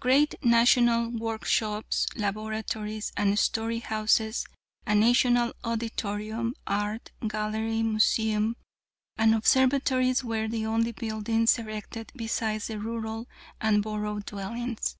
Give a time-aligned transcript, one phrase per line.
[0.00, 4.44] Great national work shops, laboratories, and store houses,
[4.86, 8.54] a national auditorium, art gallery, museum,
[9.16, 13.26] and observatory were the only buildings erected besides the rural
[13.62, 14.94] and borough dwellings.